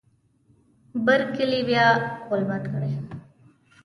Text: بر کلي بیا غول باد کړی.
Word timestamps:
بر 1.05 1.21
کلي 1.35 1.59
بیا 1.67 1.85
غول 2.27 2.41
باد 2.49 2.63
کړی. 2.73 2.91